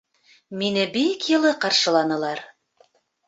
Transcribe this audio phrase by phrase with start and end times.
[0.61, 2.43] Мине бик йылы ҡаршыланылар